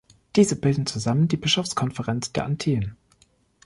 [0.35, 2.97] Diese bilden zusammen die Bischofskonferenz der Antillen.